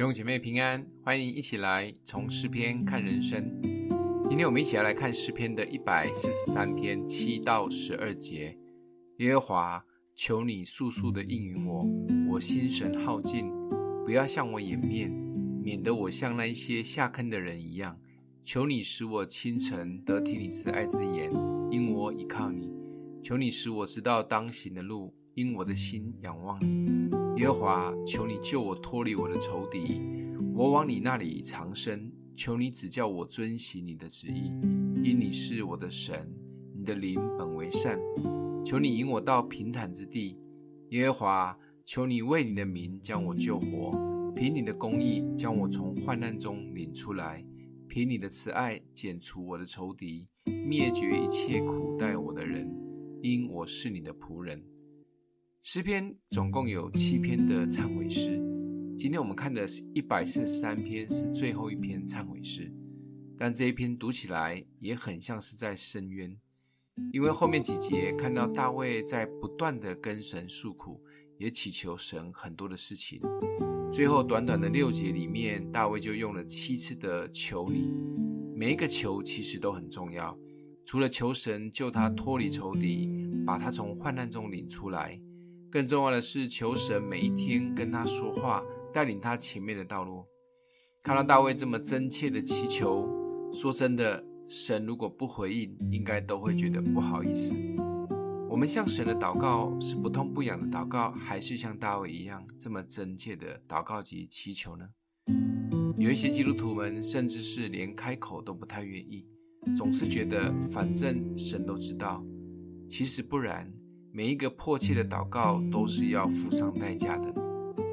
[0.00, 3.44] 弟兄姐妹平安，欢迎一起来从诗篇看人生。
[4.30, 8.56] 今天我们一起来看诗篇的一百四十三篇七到十二节。
[9.18, 9.84] 耶和华，
[10.16, 11.86] 求你速速的应允我，
[12.30, 13.52] 我心神耗尽，
[14.06, 15.10] 不要向我掩面，
[15.62, 18.00] 免得我像那一些下坑的人一样。
[18.42, 21.30] 求你使我清晨得听你慈爱之言，
[21.70, 22.72] 因我倚靠你。
[23.22, 27.10] 求你使我知道当行的路，因我的心仰望你。
[27.36, 30.02] 耶和华，求你救我脱离我的仇敌，
[30.54, 32.12] 我往你那里藏身。
[32.36, 34.50] 求你指教我遵行你的旨意，
[35.04, 36.26] 因你是我的神，
[36.74, 37.98] 你的灵本为善。
[38.64, 40.38] 求你引我到平坦之地，
[40.88, 47.44] 耶和华，求你为你的名将我救活，凭你的公义将我从患难中领出来，
[47.88, 50.26] 凭你的慈爱剪除我的仇敌，
[50.66, 52.66] 灭绝一切苦待我的人，
[53.20, 54.62] 因我是你的仆人。
[55.62, 58.40] 诗篇总共有七篇的忏悔诗，
[58.96, 62.72] 今天我们看的是一百四十三篇，是最后一篇忏悔诗。
[63.38, 66.34] 但这一篇读起来也很像是在申冤，
[67.12, 70.98] 因为后面几节看到大卫在不断的跟神诉苦，
[71.38, 73.20] 也祈求神很多的事情。
[73.92, 77.86] 最后短短的六节里面，大卫就用了七次的求你，
[78.56, 80.36] 每一个求其实都很重要，
[80.86, 85.20] 除了求神救他脱离仇敌，把他从患难中领出来。
[85.70, 88.60] 更重要的是，求神每一天跟他说话，
[88.92, 90.24] 带领他前面的道路。
[91.00, 93.08] 看到大卫这么真切的祈求，
[93.52, 97.54] 说真的，神如果不回应，应该都会觉得不好意思。
[98.48, 104.88] 我们向神的祷告是不痛不痒的祷告，还是像大卫一样这么真切的祷告及祈求呢？
[105.96, 109.24] 有一些基督徒们，甚至是连开口都不太愿意，
[109.76, 112.20] 总是觉得反正神都知道。
[112.88, 113.72] 其实不然。
[114.12, 117.32] 每一个迫切的祷告都是要付上代价的，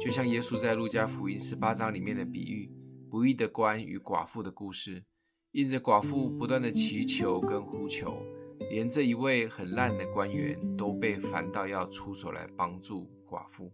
[0.00, 2.70] 就像耶稣在路加福音十八章里面的比喻，
[3.10, 5.04] 不义的官与寡妇的故事。
[5.52, 8.22] 因着寡妇不断的祈求跟呼求，
[8.70, 13.70] 连这一位很烂的官员都被烦到要出手来帮助寡妇，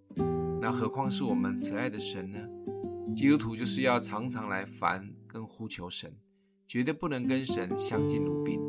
[0.61, 2.39] 那何况是我们慈爱的神呢？
[3.15, 6.13] 基督徒就是要常常来烦跟呼求神，
[6.67, 8.61] 绝对不能跟神相敬如宾。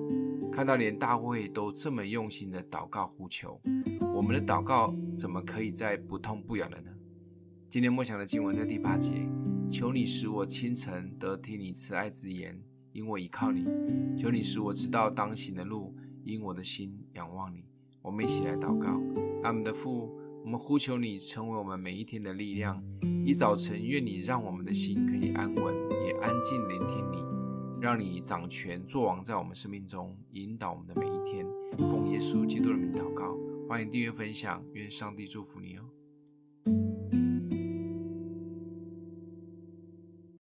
[0.56, 3.60] 看到连大卫都这么用心的祷告呼求，
[4.16, 6.90] 我们的祷告怎么可以再不痛不痒了呢？
[7.68, 9.28] 今天默想的经文在第八节，
[9.70, 12.58] 求你使我清晨得听你慈爱之言，
[12.94, 13.66] 因我倚靠你；
[14.18, 15.94] 求你使我知道当行的路，
[16.24, 17.66] 因我的心仰望你。
[18.02, 18.98] 我们一起来祷告，
[19.44, 22.82] 阿们的父，我们呼求你成为我们每一天的力量。
[23.26, 25.76] 一早晨，愿你让我们的心可以安稳，
[26.08, 27.25] 也安静聆听你。
[27.86, 31.46] 让你掌权做王在我们生命中，引导我们的每一天。
[31.88, 33.38] 奉耶稣基督的名祷告，
[33.70, 35.84] 欢迎订阅分享，愿上帝祝福你哦。